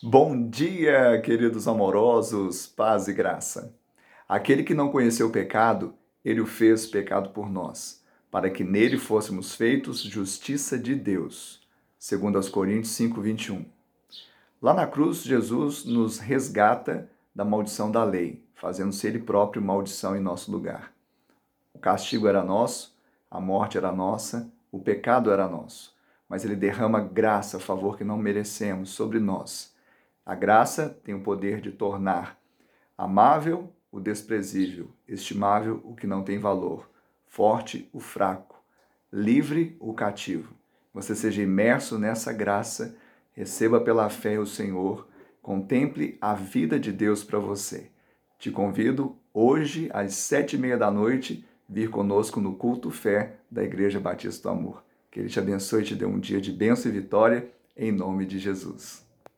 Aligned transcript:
Bom 0.00 0.48
dia, 0.48 1.20
queridos 1.20 1.68
amorosos, 1.68 2.66
paz 2.66 3.06
e 3.06 3.12
graça. 3.12 3.72
Aquele 4.28 4.64
que 4.64 4.74
não 4.74 4.90
conheceu 4.90 5.28
o 5.28 5.30
pecado, 5.30 5.94
ele 6.24 6.40
o 6.40 6.46
fez 6.46 6.86
pecado 6.86 7.30
por 7.30 7.48
nós, 7.48 8.02
para 8.28 8.50
que 8.50 8.64
nele 8.64 8.98
fôssemos 8.98 9.54
feitos 9.54 10.02
justiça 10.02 10.76
de 10.76 10.96
Deus. 10.96 11.60
Segundo 11.98 12.36
aos 12.36 12.48
Coríntios 12.48 12.96
5:21. 12.96 13.64
Lá 14.60 14.74
na 14.74 14.88
cruz, 14.88 15.22
Jesus 15.22 15.84
nos 15.84 16.18
resgata 16.18 17.08
da 17.32 17.44
maldição 17.44 17.88
da 17.88 18.02
lei, 18.02 18.42
fazendo-se 18.54 19.06
ele 19.06 19.20
próprio 19.20 19.62
maldição 19.62 20.16
em 20.16 20.20
nosso 20.20 20.50
lugar. 20.50 20.92
O 21.72 21.78
castigo 21.78 22.26
era 22.26 22.42
nosso, 22.42 22.96
a 23.30 23.40
morte 23.40 23.78
era 23.78 23.92
nossa, 23.92 24.50
o 24.72 24.80
pecado 24.80 25.30
era 25.30 25.48
nosso, 25.48 25.94
mas 26.28 26.44
ele 26.44 26.56
derrama 26.56 27.00
graça, 27.00 27.60
favor 27.60 27.96
que 27.96 28.02
não 28.02 28.18
merecemos, 28.18 28.90
sobre 28.90 29.20
nós 29.20 29.71
a 30.24 30.34
graça 30.34 30.88
tem 31.02 31.14
o 31.14 31.22
poder 31.22 31.60
de 31.60 31.72
tornar 31.72 32.38
amável 32.96 33.72
o 33.90 33.98
desprezível, 33.98 34.90
estimável 35.06 35.80
o 35.84 35.94
que 35.94 36.06
não 36.06 36.22
tem 36.22 36.38
valor, 36.38 36.88
forte 37.26 37.88
o 37.92 37.98
fraco, 37.98 38.62
livre 39.12 39.76
o 39.80 39.92
cativo. 39.92 40.54
Você 40.94 41.14
seja 41.14 41.42
imerso 41.42 41.98
nessa 41.98 42.32
graça, 42.32 42.96
receba 43.32 43.80
pela 43.80 44.08
fé 44.08 44.38
o 44.38 44.46
Senhor, 44.46 45.08
contemple 45.42 46.16
a 46.20 46.34
vida 46.34 46.78
de 46.78 46.92
Deus 46.92 47.24
para 47.24 47.38
você. 47.38 47.90
Te 48.38 48.50
convido 48.50 49.16
hoje 49.34 49.90
às 49.92 50.14
sete 50.14 50.56
e 50.56 50.58
meia 50.58 50.78
da 50.78 50.90
noite 50.90 51.44
vir 51.68 51.90
conosco 51.90 52.40
no 52.40 52.54
culto 52.54 52.90
fé 52.90 53.36
da 53.50 53.64
Igreja 53.64 53.98
Batista 53.98 54.48
do 54.48 54.52
Amor. 54.52 54.84
Que 55.10 55.20
Ele 55.20 55.28
te 55.28 55.38
abençoe 55.38 55.82
e 55.82 55.86
te 55.86 55.94
dê 55.94 56.04
um 56.04 56.20
dia 56.20 56.40
de 56.40 56.52
bênção 56.52 56.90
e 56.90 56.94
vitória, 56.94 57.50
em 57.76 57.90
nome 57.90 58.24
de 58.24 58.38
Jesus. 58.38 59.11